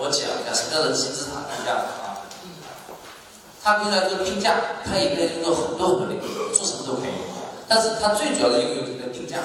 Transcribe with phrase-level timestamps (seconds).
[0.00, 2.24] 我讲一下什么叫做金字塔定价啊。
[3.62, 7.12] 它可以来做定价，它也可以用做很多很多领域，做什么都可以。
[7.68, 9.36] 但是它最主要的应用就是定价，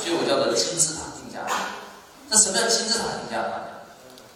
[0.00, 1.44] 所以我叫做金字塔定价。
[2.30, 3.84] 那什么叫金字塔定价呢？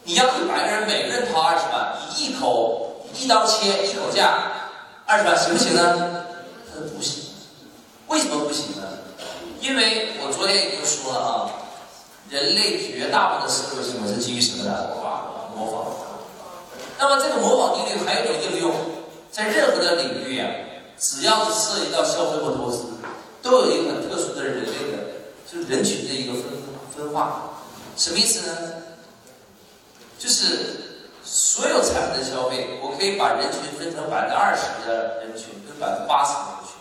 [0.04, 4.68] 你要一百个人，每个人掏二十万，你一口一刀切，一口价
[5.06, 6.26] 二十万，行不行呢？
[6.68, 7.24] 他说不行。
[8.08, 8.82] 为什么不行呢？
[9.62, 11.49] 因为我昨天已经说了啊，
[12.29, 14.90] 人类绝大部分的社会行为是基于什么的？
[15.54, 15.94] 模仿。
[16.99, 18.75] 那么这个模仿定律还有一种应用，
[19.31, 20.50] 在任何的领域啊，
[20.99, 22.86] 只要是涉及到消费或投资，
[23.43, 24.98] 都有一个很特殊的人类的，
[25.50, 26.43] 就是人群的一个分
[26.96, 27.50] 分化。
[27.96, 28.72] 什么意思呢？
[30.18, 36.75] 就是所有产品的消费，我可以把人群分成百分之二十的人群跟百分之八十的人群。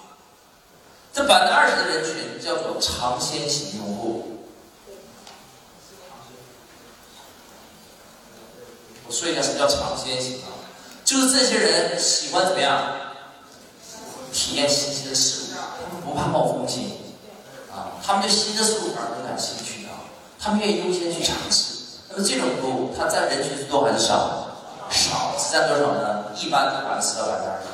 [1.12, 4.46] 这百分之二十的人群叫做尝鲜型用户。
[9.06, 10.52] 我说一下什么叫尝鲜型啊？
[11.06, 12.78] 就是这些人喜欢怎么样？
[14.34, 16.84] 体验新鲜的事物，他们不怕冒风险
[17.72, 22.02] 啊，他们对新的事物反而更感兴趣啊，他们愿意优先去尝试。
[22.10, 24.50] 那么这种服务，它占人群是多还是少？
[24.90, 26.26] 少，是占多少呢？
[26.36, 27.68] 一般百分之十到百分之二十。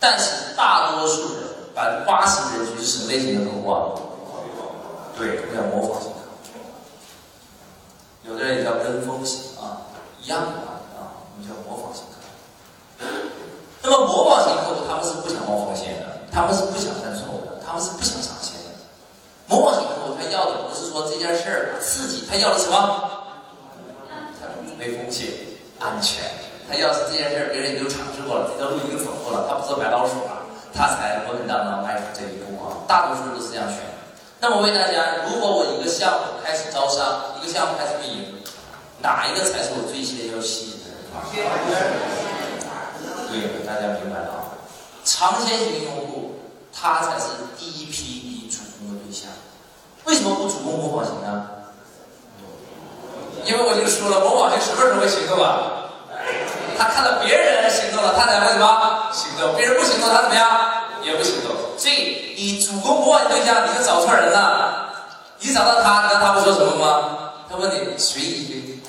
[0.00, 1.44] 但是大多数人，
[1.76, 3.94] 百分之八十的人群是什么类型的客户啊？
[5.16, 6.58] 对，叫模仿型客户。
[8.24, 9.86] 有的人也叫跟风型啊，
[10.20, 11.00] 一样的啊，啊，
[11.32, 13.12] 我们叫模仿型客户。
[13.82, 18.70] 那么模仿型客户，他们是不想冒风险的，他们是不想犯错误的，他们是不想尝鲜的。
[19.48, 23.10] 模仿型客户，他要的不是说这件事儿刺激，他要的什么？
[24.78, 25.28] 没风险，
[25.80, 26.22] 安全。
[26.68, 32.86] 他要是这件事儿别人已经尝试过了，这条路已经走过了，他不是白老鼠啊，他才稳稳当当迈出这一步啊。
[32.86, 33.78] 大多数人都是这样选。
[34.38, 38.42] 那么问大家，如果我一个项目开始招商，一个项目开始运营，
[39.02, 41.02] 哪一个才是我最先要吸引的人？
[43.30, 44.51] 对，大家明白了啊。
[45.04, 46.40] 尝鲜型用户，
[46.72, 47.26] 他才是
[47.58, 49.30] 第一批你主攻的对象。
[50.04, 51.48] 为什么不主攻模仿型呢？
[53.44, 55.90] 因为我已经说了，模仿型什么时候会行动啊？
[56.78, 59.56] 他看到别人行动了，他才会什么行动？
[59.56, 60.48] 别人不行动，他怎么样？
[61.02, 61.50] 也不行动。
[61.76, 64.88] 所以你主攻模仿对象，你就找错人了。
[65.40, 67.32] 你找到他，你知道他会说什么吗？
[67.50, 68.80] 他问你谁已经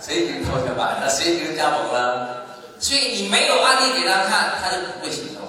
[0.00, 2.47] 谁已经掏钱买了，谁已经加盟了。
[2.80, 5.42] 所以你没有案例给他看，他就不会行动。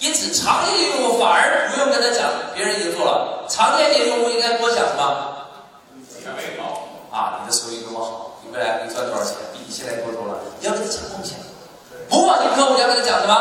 [0.00, 3.46] 因此，常见的用户反而不用跟他讲，别人已经做了。
[3.48, 5.48] 常见的用户应该多讲什么？
[7.10, 10.40] 啊，你的收益多么好，你未来可以赚多少钱，比你现在多多了。
[10.60, 11.38] 你要跟他讲梦想，
[12.10, 13.32] 模仿型客户要跟他讲什么？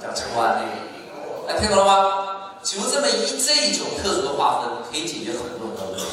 [0.00, 0.64] 讲成功案例。
[1.48, 2.56] 哎，听懂了吗？
[2.62, 6.06] 就这么一这一种特殊的划分，可以解决很多很多问题，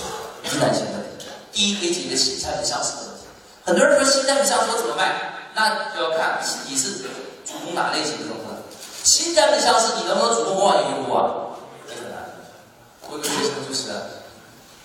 [0.44, 1.28] 疑难性问题。
[1.53, 3.24] 第一，可以解决新产品上市的问题。
[3.64, 5.37] 很多人说新产品上市怎么卖？
[5.57, 6.38] 那就要看
[6.69, 7.01] 你是
[7.44, 8.44] 主攻哪类型的用户。
[9.03, 11.57] 新产品上市，你能不能主动模仿型用户啊？
[11.90, 12.29] 很难。
[13.09, 13.90] 我有个学生就是。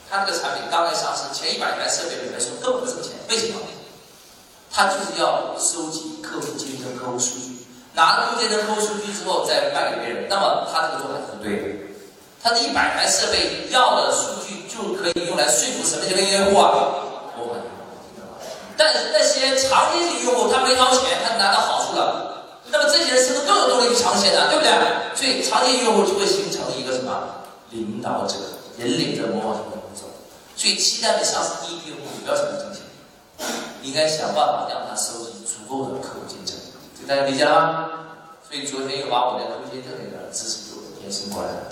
[0.09, 3.61] 他这个产品刚刚上市，前一百台设备里面说根本不挣钱，为什么？
[4.71, 11.69] 他就是要收集客户竞争客户数据，拿了竞争客户数据之后再卖给别人，那么他这个做法是不对的。
[12.43, 17.02] 他的一百台设备要的数据就可以用来说服什么型的用户啊？
[18.83, 24.49] 但那些长期型用户他没掏钱，他拿到好处了，那么这些人是不是更有动力去尝鲜呢？
[24.51, 24.73] 对不对？
[25.15, 28.35] 所以长期用户就会形成一个什么领导者，
[28.79, 29.73] 引领着模仿型。
[30.55, 32.83] 所以，期待的上市第一批用户，不要想着挣钱，
[33.83, 36.55] 应该想办法让他收集足够的客户竞争。
[36.95, 37.89] 这大家理解了吗？
[38.47, 41.63] 所以昨天又把我的客户竞争那个知识又延伸过来了。